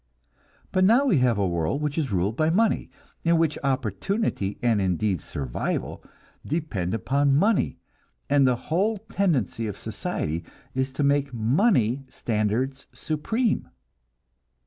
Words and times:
But 0.71 0.83
now 0.83 1.05
we 1.05 1.19
have 1.19 1.37
a 1.37 1.45
world 1.45 1.79
which 1.79 1.95
is 1.95 2.11
ruled 2.11 2.35
by 2.35 2.49
money, 2.49 2.89
in 3.23 3.37
which 3.37 3.59
opportunity, 3.63 4.57
and 4.63 4.81
indeed 4.81 5.21
survival, 5.21 6.03
depend 6.43 6.95
upon 6.95 7.35
money, 7.35 7.77
and 8.27 8.47
the 8.47 8.55
whole 8.71 8.97
tendency 8.97 9.67
of 9.67 9.77
society 9.77 10.43
is 10.73 10.91
to 10.93 11.03
make 11.03 11.35
money 11.35 12.03
standards 12.09 12.87
supreme. 12.91 13.67